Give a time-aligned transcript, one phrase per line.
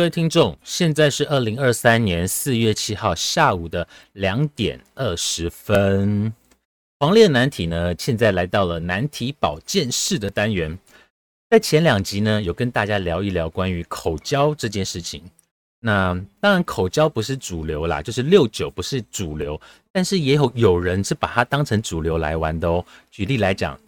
[0.00, 6.32] 各位听众，现在是二零二三年四月七号下午的两点二十分。
[6.98, 10.78] 黄烈难题呢，现在来到了难题保健室的单元。
[11.50, 15.22] 在前两集呢，有跟大家聊一聊关于口交这件事情。
[15.80, 19.60] 那当然，口交不是主流啦，就是六九不是主流，
[19.92, 22.82] 但是也有有人是把它当成主流来玩的哦。
[23.10, 23.78] 举例来讲，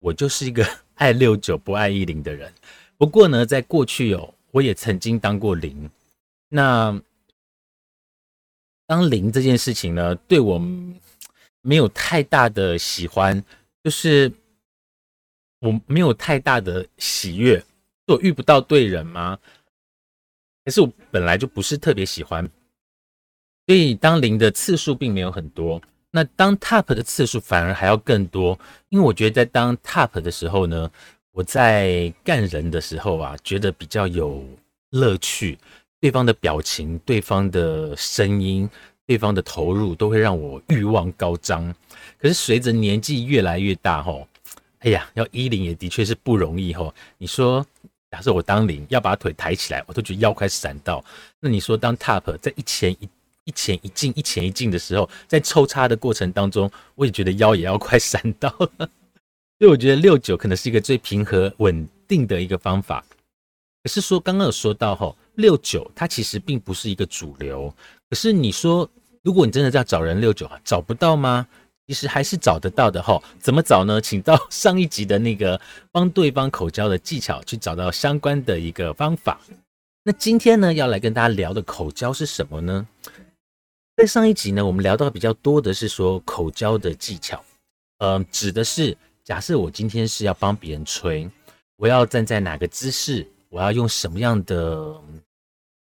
[0.00, 0.62] 我就是一个
[0.96, 2.52] 爱六九不爱一零的人。
[2.98, 4.34] 不过呢，在过去有。
[4.54, 5.90] 我也曾经当过零，
[6.48, 7.02] 那
[8.86, 10.60] 当零这件事情呢，对我
[11.60, 13.42] 没有太大的喜欢，
[13.82, 14.30] 就是
[15.58, 17.66] 我没有太大的喜悦，是
[18.06, 19.36] 我遇不到对人吗？
[20.64, 22.48] 可是我本来就不是特别喜欢，
[23.66, 28.56] 所以当零的次数并没有很多，那当 top 的次数反而还要更多，
[28.90, 30.88] 因为我觉得在当 top 的时候呢。
[31.34, 34.46] 我在干人的时候啊，觉得比较有
[34.90, 35.58] 乐趣，
[36.00, 38.70] 对方的表情、对方的声音、
[39.04, 41.74] 对方的投入，都会让我欲望高涨。
[42.20, 44.28] 可是随着年纪越来越大，吼，
[44.78, 46.94] 哎呀，要一零也的确是不容易，吼。
[47.18, 47.66] 你说，
[48.12, 51.04] 假设我当零，要把腿抬起来，我都觉得腰快闪到。
[51.40, 53.08] 那你说当 top，在一前一
[53.42, 58.88] 一前一进、一前一进的时候，在抽插的过程当中，我也觉得腰也要快 闪到了。
[59.64, 63.02] 所以我觉得六九可能是一个最平和稳定的一个方法。
[63.82, 67.74] 可是说刚刚有说到哈，六九它其实并不是一个主流。
[68.10, 68.86] 可是你说，
[69.22, 71.48] 如果你真的要找人六九啊，找不到吗？
[71.86, 73.18] 其实还是找得到的哈。
[73.40, 73.98] 怎么找呢？
[74.04, 75.58] 请到上一集的那个
[75.90, 79.40] 帮对方口交的技巧去找到相关的一个方法。
[80.02, 82.86] 那今天呢，要来跟大家聊的口交是什么呢？
[83.96, 87.42] 在上一集呢，我们聊到比较多的是说口交的技巧，
[88.00, 88.94] 嗯，指的是。
[89.24, 91.28] 假设我今天是要帮别人吹，
[91.76, 93.26] 我要站在哪个姿势？
[93.48, 95.00] 我要用什么样的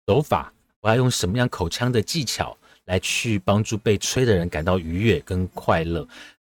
[0.09, 0.53] 手法？
[0.81, 2.57] 我要用什么样口腔的技巧
[2.87, 6.05] 来去帮助被吹的人感到愉悦跟快乐？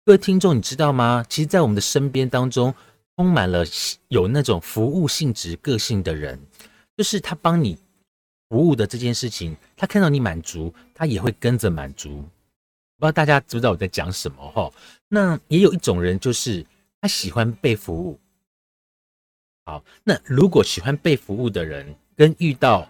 [0.06, 1.22] 各位听众，你知道吗？
[1.28, 2.74] 其实，在我们的身边当中，
[3.16, 3.62] 充满了
[4.08, 6.40] 有那种服务性质个性的人，
[6.96, 7.76] 就是他帮你
[8.48, 12.24] 服务的这件事情，他看到你满足，他也会跟着满足。
[12.96, 14.50] 不知道大家知不知道我在讲什么？
[14.50, 14.70] 哈，
[15.10, 16.64] 那也有一种人就是。
[17.02, 18.20] 他喜欢被服务，
[19.64, 22.86] 好，那如果喜欢被服务的人跟遇到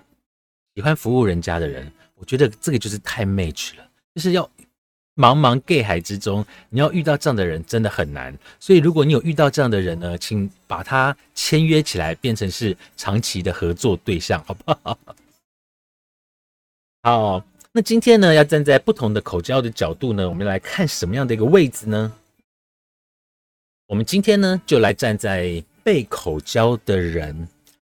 [0.75, 4.43] 喜欢服务人家的人，我觉得这个就是太 match 了，就是要
[5.15, 8.37] 茫茫 gay 海之中，你要遇到这样的人真的很难。
[8.59, 14.99] 所以如果你有遇到这样的人呢，请把他签约起来，变成是长期的合作对象，好不好？
[17.05, 22.13] 好，那今天呢，要站在不同的口交的角度呢，我们来看什么样的一个位置呢？
[23.87, 27.47] 我们今天呢，就来站在被口交的人，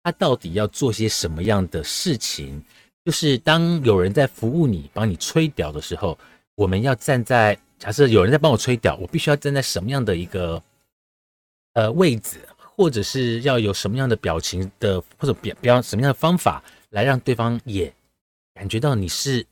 [0.03, 2.61] 他到底要做些什么样的事情？
[3.05, 6.19] 就是当有人在服务你、帮你吹屌的时候，
[6.57, 10.61] 我们要站在假设有人在帮我吹屌，我必须要站在什么样的一个
[11.75, 16.61] 呃位置，或者是要有什么样的表情的，或者表表什么样的方法，
[16.91, 17.93] 来让对方也
[18.53, 19.47] 感觉到你是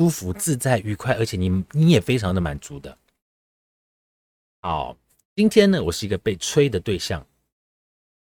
[0.00, 2.96] 舒服、自在、愉快，而且你你也非常的满足的。
[4.62, 4.96] 好。
[5.36, 7.24] 今天呢，我是一个被吹的对象。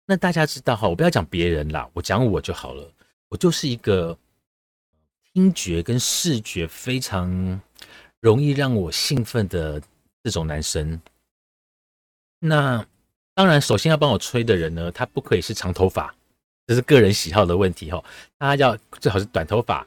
[0.06, 2.92] 那大家知道哈，我不要讲别人啦，我讲我就好了。
[3.28, 4.16] 我就是一个
[5.32, 7.60] 听觉跟视觉非常
[8.20, 9.82] 容易让我兴奋的
[10.22, 11.00] 这种男生。
[12.38, 12.86] 那
[13.34, 16.14] 当然，首先要帮我吹的人呢，他不可以是长头发，
[16.66, 18.04] 这是个人喜好的问题哈。
[18.38, 19.84] 他要最好是短头发，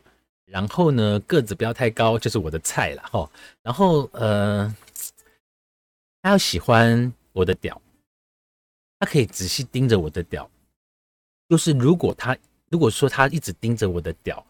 [0.52, 3.32] 然后呢，个子不要太高，就是我的菜了哈。
[3.64, 4.76] 然后呃，
[6.22, 7.12] 他要喜欢。
[7.34, 7.82] 我的屌，
[9.00, 10.52] 他可以仔细盯着我的屌。
[11.48, 12.38] 就是如果他
[12.68, 14.46] 如果说他一直盯着我的屌，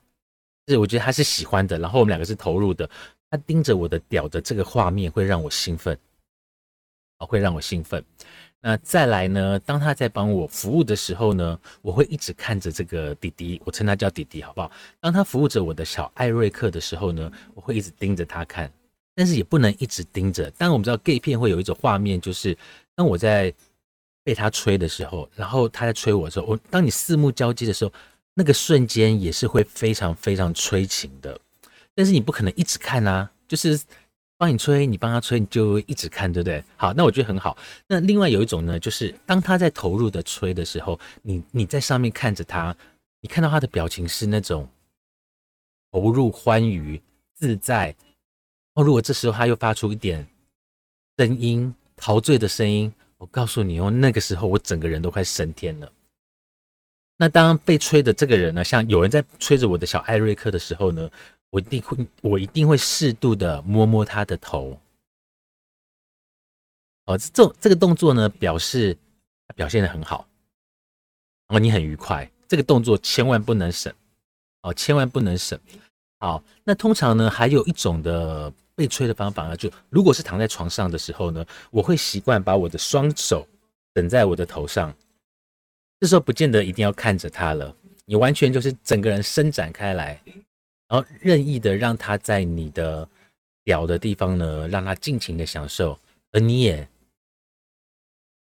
[0.67, 2.89] 是我觉得他是喜欢的，然后我们两个是投入的。
[3.29, 5.95] 他盯着我的屌的这个画面会让我兴奋，
[7.25, 8.03] 会让我兴奋。
[8.63, 9.57] 那再来呢？
[9.65, 14.71] 当他在帮我服务的时候呢，我会一直看着这个弟弟，我称他叫弟弟，好不好？
[14.99, 18.71] 当他服务着我的小艾瑞克的时候呢，我会一直盯着他看，
[19.15, 20.47] 但是也不能一直盯着。
[20.51, 22.55] 当，我们知道 gay 片会有一种画面，就是
[22.95, 23.51] 当我在
[24.23, 27.91] 被他吹的时候，然后他在吹我的时候，我当你四目交接的时候，
[28.35, 31.35] 那个瞬间也是会非常非常催情的。
[31.95, 33.81] 但是你不可能一直看啊，就是。
[34.41, 36.63] 帮你吹，你帮他吹，你就一直看，对不对？
[36.75, 37.55] 好，那我觉得很好。
[37.85, 42.75] 那另外有一种呢，就是当他在投入的吹的时候，你你在上面看着他，
[43.19, 44.67] 你看到他的表情是那种
[45.91, 46.99] 投入、欢愉、
[47.35, 47.95] 自在。
[48.73, 50.27] 哦，如果这时候他又发出一点
[51.19, 55.91] 声音，陶醉的声音，我告诉你哦，那个时候我整个人都快升天了。
[57.15, 61.07] 那当被吹的这个人呢，像有人在吹着我的小艾瑞克的时候呢？
[61.51, 64.79] 我一定会，我一定会适度的摸摸他的头。
[67.05, 68.97] 哦，这这个动作呢，表示
[69.55, 70.27] 表现的很好，
[71.47, 72.29] 然后你很愉快。
[72.47, 73.93] 这个动作千万不能省，
[74.61, 75.59] 哦，千万不能省。
[76.19, 83.47] 好，那通常呢，还有一种的被吹的方法呢，就如果是躺在床上的时候呢，我会习惯把我的双手
[83.93, 84.93] 枕在我的头上。
[85.99, 87.75] 这时候不见得一定要看着他了，
[88.05, 90.21] 你完全就是整个人伸展开来。
[90.91, 93.07] 然后任意的让他在你的
[93.63, 95.97] 屌的地方呢，让他尽情的享受，
[96.33, 96.85] 而你也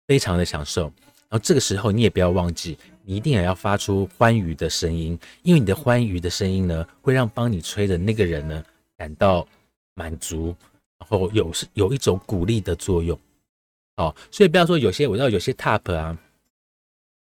[0.06, 0.82] 非常的享受。
[0.82, 8.62] 然后这个时候你也不要忘记，你一定也要发出欢愉的声音，因为你的欢愉的声音呢，会让帮你吹的那个人呢
[8.98, 9.48] 感到
[9.94, 10.54] 满足，
[10.98, 13.18] 然后有是有一种鼓励的作用。
[13.96, 16.14] 哦，所以不要说有些我知道有些 top 啊。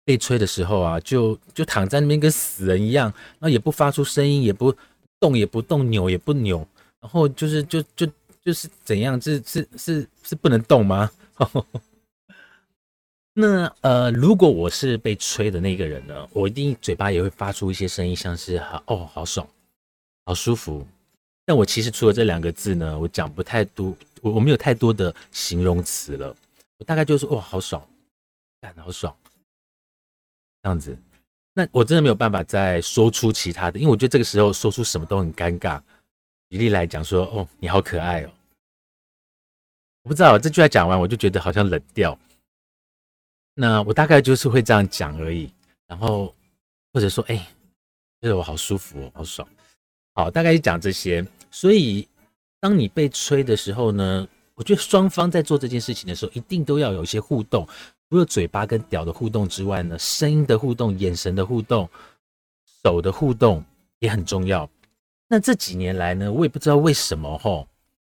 [0.06, 4.74] 被吹的时候啊，就就躺在那边跟死人一样，然后也不发出声音，也不。
[5.20, 6.66] 动也不动，扭也不扭，
[7.00, 8.06] 然后就是就就
[8.42, 9.20] 就是怎样？
[9.20, 11.10] 是是是是不能动吗？
[13.36, 19.44] 那呃，如果我是被吹的那个人呢，我一定嘴巴也会发出一些声音，像是好哦，好爽，
[20.24, 20.86] 好舒服。
[21.44, 26.34] 但我其实除了这两个字呢，我讲不太多，我我没有太多的形容词了。
[26.78, 27.84] 我大概就是哇，好爽，
[28.60, 29.14] 干好爽，
[30.62, 30.96] 这样子。
[31.56, 35.80] 那我真的没有办法再说出其他的，因为我觉得这个时候说出什么都很尴尬。
[36.50, 38.30] 举例来讲说，哦，你好可爱哦，
[40.02, 42.18] 我不知道这句话讲完，我就觉得好像冷掉。
[43.54, 45.48] 那我大概就是会这样讲而已，
[45.86, 46.34] 然后
[46.92, 47.36] 或者说，哎，
[48.20, 49.48] 觉得我好舒服哦，好爽。
[50.14, 51.24] 好，大概就讲这些。
[51.52, 52.06] 所以
[52.58, 57.64] 当你被吹的时候呢，我觉得双方在做这件事情的时候，一定都要有一些互动。
[58.10, 61.88] 除了嘴巴跟屌的互动之外呢，声音的互动、眼神的互动、
[62.84, 63.64] 手的互动
[63.98, 64.68] 也很重要。
[65.26, 67.66] 那这几年来呢，我也不知道为什么吼，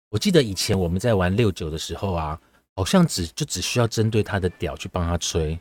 [0.10, 2.40] 我记得以前我们在玩六九的时候啊，
[2.76, 5.60] 好像只就只需要针对他的屌去帮他吹。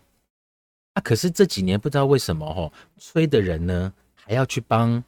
[0.92, 5.02] 啊，可是这几年不知道为什么吼，吹的人呢还要去帮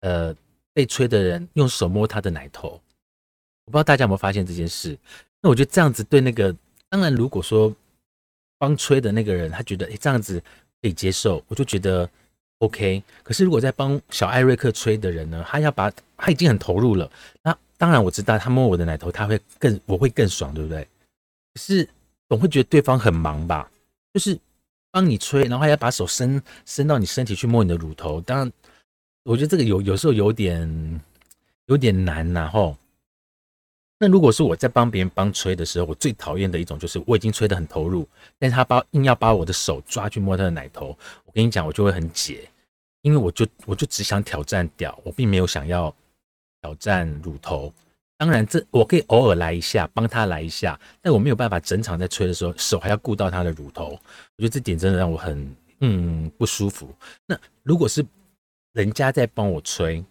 [0.00, 0.34] 呃
[0.72, 2.80] 被吹的人用手摸他的奶头。
[3.64, 4.96] 我不知道大家有没有发现这件事？
[5.42, 6.54] 那我觉得这样子对那个，
[6.88, 7.74] 当然如果说。
[8.58, 10.40] 帮吹的那个人，他觉得诶这样子
[10.82, 12.08] 可以接受，我就觉得
[12.58, 13.02] OK。
[13.22, 17.10] 可是如果在帮小艾瑞克吹的人呢，他要把他已经很投入了，
[17.42, 20.82] 那当然我知道他摸我的奶头，他会更我会更爽，对不对？
[21.54, 21.88] 可是
[22.28, 23.70] 总会觉得对方很忙吧？
[24.14, 24.38] 就是
[24.90, 28.52] 帮你吹，然后还要把手伸伸到你身体去摸你的乳头，当然
[29.24, 31.00] 我觉得这个有有时候有点
[31.66, 32.76] 有点难呐，吼。
[33.98, 38.06] 那如果是我在帮别人帮吹的时候，我最讨厌的一种就是我已经吹得很投入，
[38.38, 40.88] 但是他把硬要把我的手抓去摸他的奶头，
[41.24, 42.46] 我跟你讲，我就会很解，
[43.00, 45.94] 因为我就我就只想挑战屌，我并没有想要
[46.60, 47.72] 挑战乳头。
[48.18, 56.94] 当然，这我可以偶尔来一下，帮他来一下，但我没有办法整场在吹的时候手还要顾到他的乳头，我觉得这点真的让我很嗯不舒服。
[57.24, 58.04] 那如果是
[58.74, 60.04] 人家在帮我吹。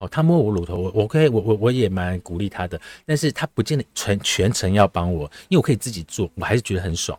[0.00, 7.18] 哦，他摸我乳头，我我可以，我我我也蛮鼓励他的，但是他不见得全全程要帮我，因为我可以自己做，我还是觉得很爽。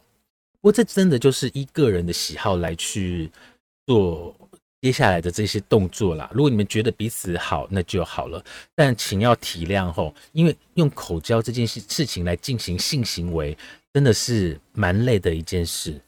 [0.59, 3.31] 不过这真的就是依个人的喜好来去
[3.85, 4.35] 做
[4.81, 6.29] 接下来的这些动作啦。
[6.33, 8.43] 如果你们觉得彼此好，那就好了，
[8.75, 13.55] 但请要体谅吼，因为用口交这件事事情来进行性行为，
[13.93, 16.01] 真的是蛮累的一件事，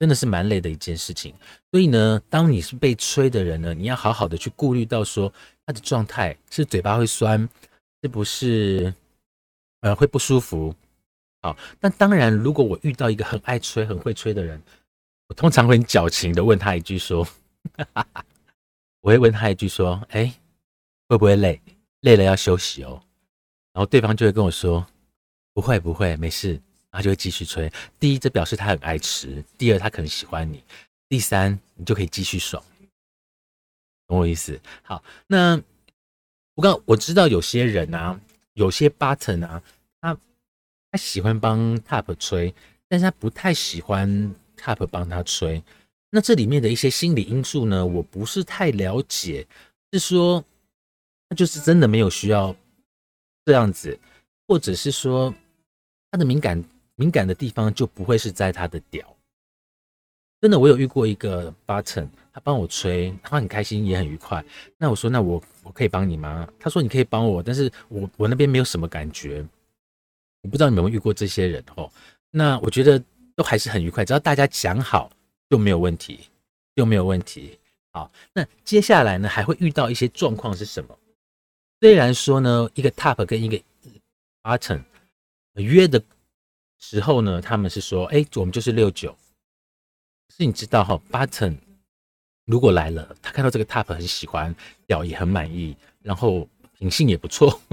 [0.00, 1.32] 真的是蛮累的一件事情。
[1.70, 5.32] 所以呢，当你是被吹的人呢，你要好好的去顾虑到说。
[5.66, 7.48] 他的状态是嘴巴会酸，
[8.02, 8.92] 是不是？
[9.82, 10.74] 呃，会不舒服。
[11.42, 14.60] 好，但当然，如果我遇到一个很爱吹、很会吹的人，
[15.28, 17.24] 我通常会很矫情的问他一句说
[19.00, 20.34] ：“我会问他一句说：“哎，
[21.08, 21.62] 会不会累？
[22.00, 23.00] 累了要休息哦。”
[23.72, 24.84] 然后对方就会跟我说
[25.54, 27.70] ：“不会，不会，没事。”他就会继续吹。
[27.98, 30.58] 第一，这表示他很爱吃；第二，他可能喜欢你；
[31.08, 32.62] 第三，你就可以继续爽。
[34.06, 34.60] 懂我意思？
[34.82, 35.60] 好，那
[36.54, 38.20] 我刚我知道有些人啊，
[38.54, 39.62] 有些 button 啊，
[40.00, 40.18] 他
[40.90, 42.52] 他喜欢帮 top 吹，
[42.88, 45.62] 但是他不太喜欢 top 帮他吹。
[46.10, 49.46] 那这里面的一些心理因素呢，我不是太了解，
[49.92, 50.44] 是说
[51.28, 52.54] 他就是真的没有需要
[53.44, 53.96] 这样子，
[54.48, 55.32] 或者是说
[56.10, 56.60] 他的敏感
[57.00, 59.16] 敏感的地方就不会是在他的屌。
[60.42, 64.44] 真的，我有遇过一个 button，他帮我吹，他很开心也很愉快。
[64.76, 66.46] 那我说，那我我可以帮你吗？
[66.58, 69.42] 他说你可以帮我，但是我我那边没有什么感觉。
[70.42, 71.90] 我不知道你们有没有遇过这些人哦。
[72.30, 73.02] 那我觉得
[73.34, 75.10] 都还是很愉快，只要大家讲好。
[75.50, 76.20] 就没有问题，
[76.76, 77.58] 就没有问题。
[77.90, 80.96] 好，那接下来呢，还会遇到一些状况是什么？
[81.80, 83.60] 虽然说呢，一个 top 跟一个
[84.44, 84.80] button
[85.54, 86.00] 约的
[86.80, 89.16] 时候呢，他们是说，哎，我们就是六九。
[90.30, 91.56] 是你知道哈，button
[92.46, 94.54] 如果来了，他看到这个 top 很喜欢，
[94.86, 97.60] 表也很满意，然后品性也不错，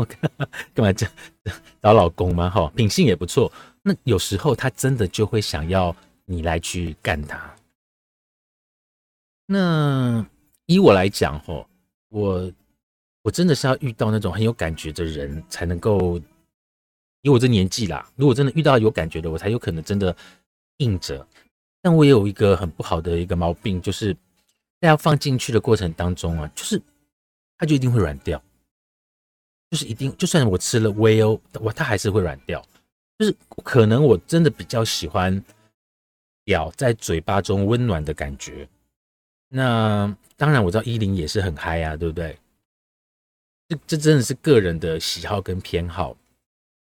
[0.73, 1.07] 干嘛这
[1.81, 2.49] 找老公嘛？
[2.49, 5.95] 哈，品性也不错，那有时候他真的就会想要
[6.25, 7.55] 你来去干他。
[9.45, 10.25] 那
[10.65, 11.65] 以我来讲，吼，
[12.09, 12.51] 我
[13.21, 16.19] 我真的是要遇到那种很有感觉的人，才能够
[17.27, 18.09] 以我这年纪啦。
[18.15, 20.15] 如果真的遇到有感觉的，我才有可能真的
[20.77, 21.27] 硬着。
[21.81, 24.13] 但我也有一个很不好的一个毛病，就是
[24.81, 26.81] 在要放进去的过程当中啊，就是
[27.57, 28.41] 它就一定会软掉，
[29.69, 32.63] 就是一定，就算我吃了威欧，我它还是会软掉。
[33.17, 35.43] 就是可能我真的比较喜欢
[36.45, 38.67] 咬在嘴巴中温暖的感觉。
[39.49, 42.37] 那当然，我知道依林也是很嗨啊，对不对？
[43.69, 46.15] 这这真的是个人的喜好跟偏好，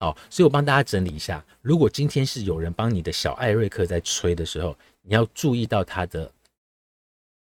[0.03, 1.41] 好，所以我帮大家整理一下。
[1.61, 6.29] 如果今天是有人帮你的小艾瑞克在吹的时候，你要注意到他的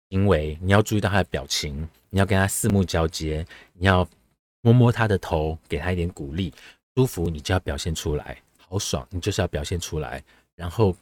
[0.09, 4.05] 行为，你要注意到他的表情，你要跟他四目交接，你要
[4.59, 6.53] 摸摸他的头，给他一点鼓励，
[6.93, 10.21] 舒服你就要表现出来，好爽你就是要表现出来，
[10.57, 10.93] 然后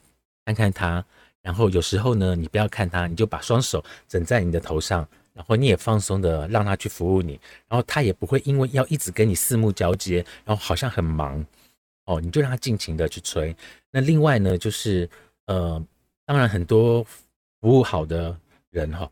[0.44, 1.04] 看看他。
[1.42, 5.08] 然后有时候呢，你不要看他，你就把双手枕在你的头上，
[5.40, 11.42] 然后你也放松的让他去服务你，然后他也不会因为要一直跟你四目交接，然后好像很忙
[12.04, 13.56] 哦，你就让他尽情的去吹。
[13.90, 15.08] 那另外呢，就是
[15.46, 15.82] 呃，
[16.26, 17.02] 当然很多
[17.60, 18.38] 服务好的
[18.70, 19.10] 人哈，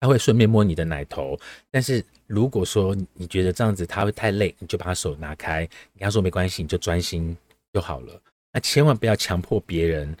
[0.00, 1.38] 他会顺便摸你的奶头，
[1.70, 7.36] 但是如果说你觉得这样子他会太累，你就把他手拿开，你跟他说没关系，你就专心
[7.72, 8.18] 就好了。
[8.52, 10.16] 那千万不要强迫别人。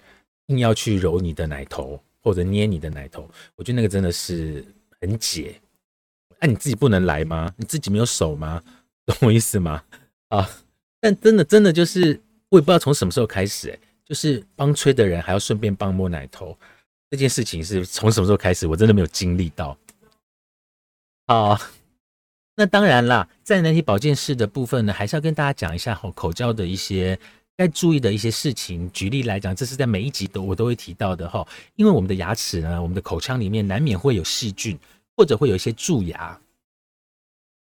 [0.48, 4.64] 硬要去揉你的奶头或者捏你的奶头，我觉得那个真的是
[5.00, 5.60] 很解。
[6.40, 7.52] 那你自己不能来吗？
[7.56, 8.62] 你自己没有手吗？
[9.06, 9.82] 懂我意思吗？
[10.28, 10.48] 啊！
[11.00, 16.58] 但真的真的就是，我也不知道从什么时候开始，哎，就是帮吹的人还要顺便帮摸奶头，
[17.10, 18.66] 这件事情是从什么时候开始？
[18.66, 19.78] 我真的没有经历到。
[21.26, 21.58] 好，
[22.56, 27.18] 那当然啦，在人体保健室的部分呢，还是要跟大家讲一下口口交的一些。
[27.56, 31.46] 该注意的一些事情，举例来讲，这是在每一集都我都会提到的哈。
[31.76, 34.78] 因为我们的牙齿呢，我们的口腔里面难免会有细菌，
[35.16, 36.38] 或者会有一些蛀牙。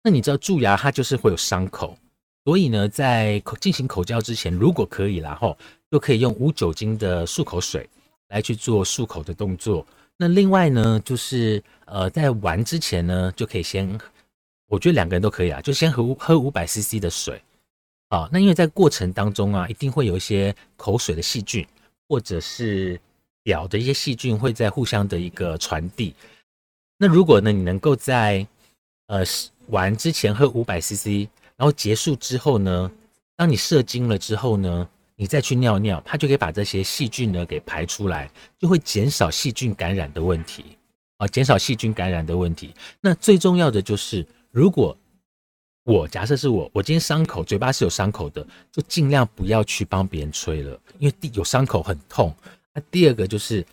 [0.03, 1.97] 那你知道蛀牙它就是会有伤口，
[2.45, 5.57] 所以呢，在口进行口交之前，如果可以啦哈，
[5.91, 7.89] 就可以用无酒精的漱口水
[8.29, 9.87] 来去做漱口的动作。
[10.17, 13.99] 那另外呢，就是呃，在玩之前呢，就可以先，
[14.67, 17.41] 我觉得两个人都可以啊，就先喝喝五百 CC 的水。
[18.15, 21.67] 啊，那因为在过程当中啊，一定会有一些口水的细菌，
[22.09, 23.01] 或者是
[23.43, 26.15] 表的一些细菌会在互相的一个传递。
[26.97, 28.47] 那如果呢，你能够在
[29.09, 29.25] 呃
[29.67, 32.91] 玩之前喝五百 CC，然后结束之后呢，
[33.37, 38.31] 当你射精了之后呢，你再去尿尿，它就可以把这些细菌呢给排出来，
[38.61, 40.77] 就会减少细菌感染的问题
[41.17, 42.73] 啊，减少细菌感染的问题。
[43.01, 44.97] 那最重要的就是，如果
[45.85, 52.35] 我假设是我，我今天伤口，嘴巴是有伤口的，就尽量不要去帮别人吹了，因为第有伤口很痛。
[52.73, 53.65] 那第二个就是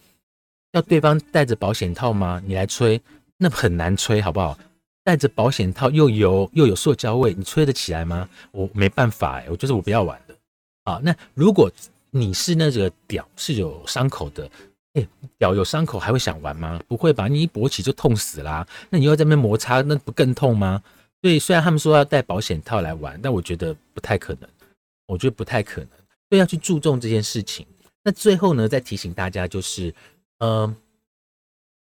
[0.73, 2.41] 要对方带着保险套吗？
[2.45, 3.01] 你来吹，
[3.37, 4.57] 那很难吹，好不好？
[5.03, 8.27] 带着保险套又油又有塑胶味，你吹得起来吗？
[8.51, 10.35] 我没办法哎，我就是我不要玩的。
[10.83, 11.71] 啊，那如果
[12.09, 14.49] 你是那个屌是有伤口的，
[14.95, 16.77] 哎，屌有伤口还会想玩吗？
[16.89, 17.29] 不会吧？
[17.29, 20.83] 你一勃起就痛死啦，那你又在那边摩擦，那不更痛吗？
[21.21, 24.49] 所以虽然他们说要带保险套来玩，但我觉得不太可能。
[25.07, 25.89] 我觉得不太可能，
[26.29, 27.67] 所以要去注重这件事情。
[28.01, 29.93] 那最后呢，再提醒大家就是，
[30.37, 30.73] 呃，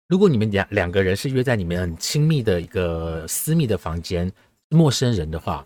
[0.07, 4.31] 如果你们两两个人是约在你们很亲密的一个私密的房间，
[4.69, 5.63] 陌生人的话，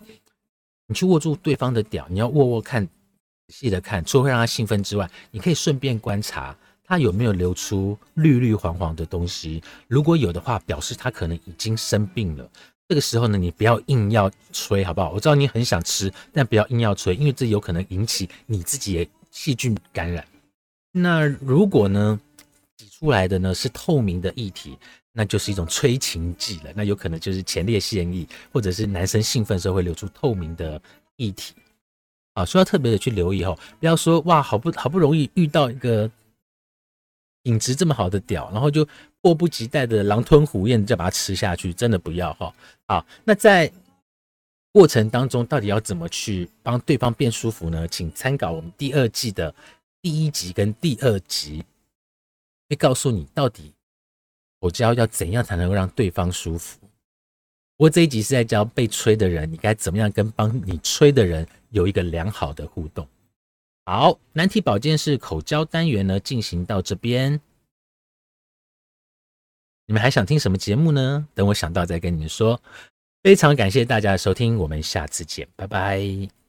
[0.86, 6.54] 你去握住对方的屌，你要握握看，仔细的看，除了会让他兴奋之外，你可以顺便观察
[6.84, 9.62] 他有没有流出绿绿黄黄的东西。
[9.88, 12.50] 如果有的话，表示他可能已经生病了。
[12.88, 15.10] 这个时候呢，你不要硬要吹，好不好？
[15.10, 20.24] 我知道你很想吃，但不要硬要吹，因为这有可能引起你自己的细菌感染。
[20.92, 22.20] 那如果呢，
[22.76, 24.78] 挤出来的呢是透明的液体，
[25.12, 26.70] 那就是一种催情剂了。
[26.76, 30.80] 那有可能就是前列腺液，或者是男生兴奋时候会流出透明的
[31.16, 31.54] 液体。
[32.34, 36.08] 啊，需要特别的去留意哦，不要说哇，好不好不容易遇到一个
[37.42, 38.86] 品质这么好的屌，然后就。
[39.26, 42.54] 迫不及待的狼吞虎咽，就把它吃下去，真的不要哈。
[42.86, 43.68] 好，那在
[44.70, 47.88] 过程当中，到底要怎么去帮对方变舒服呢？
[47.88, 49.52] 请参考我们第二季的
[50.00, 51.64] 第一集跟第二集，
[52.68, 53.72] 会告诉你到底
[54.60, 56.78] 我教要怎样才能够让对方舒服。
[57.76, 63.04] 不过这一集是在教被吹的人，你该怎么样跟帮你吹的人有一个良好的互动。
[63.86, 67.40] 好，难题保健室口交单元呢，进行到这边。
[69.86, 71.26] 你们还想听什么节目呢？
[71.34, 72.60] 等我想到再跟你们说。
[73.22, 76.45] 非常感谢大家的收听，我们下次见，拜拜。